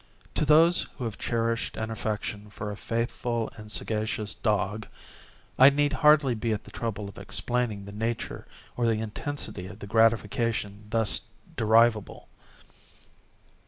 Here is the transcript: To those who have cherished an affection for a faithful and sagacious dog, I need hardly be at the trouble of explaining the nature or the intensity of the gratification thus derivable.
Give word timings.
To 0.33 0.45
those 0.45 0.87
who 0.97 1.03
have 1.03 1.19
cherished 1.19 1.77
an 1.77 1.91
affection 1.91 2.49
for 2.49 2.71
a 2.71 2.75
faithful 2.75 3.51
and 3.55 3.71
sagacious 3.71 4.33
dog, 4.33 4.87
I 5.59 5.69
need 5.69 5.93
hardly 5.93 6.33
be 6.33 6.53
at 6.53 6.63
the 6.63 6.71
trouble 6.71 7.07
of 7.07 7.19
explaining 7.19 7.85
the 7.85 7.91
nature 7.91 8.47
or 8.75 8.87
the 8.87 8.99
intensity 8.99 9.67
of 9.67 9.77
the 9.77 9.85
gratification 9.85 10.87
thus 10.89 11.21
derivable. 11.55 12.29